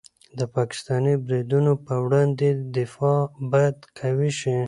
د 0.37 0.41
پاکستاني 0.55 1.13
بریدونو 1.25 1.73
په 1.85 1.93
وړاندې 2.05 2.47
دفاع 2.77 3.19
باید 3.51 3.77
قوي 3.99 4.31
شي. 4.39 4.55